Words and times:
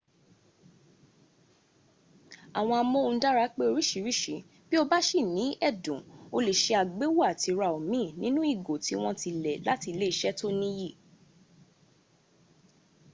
àwọn 2.59 2.75
amóhundára 2.83 3.45
pé 3.55 3.63
orísìírísìí 3.71 4.45
bí 4.67 4.75
o 4.81 4.83
bá 4.91 4.97
sìní 5.09 5.43
ẹ̀dùn 5.67 6.01
o 6.35 6.37
lè 6.45 6.53
se 6.63 6.73
àgbéwò 6.81 7.21
à 7.31 7.33
ti 7.41 7.51
ra 7.59 7.67
omi 7.77 8.01
nínú 8.21 8.39
ìgò 8.53 8.73
tí 8.85 8.93
wọ́n 9.01 9.17
ti 9.21 9.29
lẹ̀ 9.43 9.61
láti 9.67 9.87
iléeṣẹ́ 9.93 10.35
tó 10.39 10.47
níyì 10.59 10.89